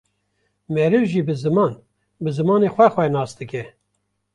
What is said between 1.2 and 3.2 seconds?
bi ziman, bi zimanê xwe xwe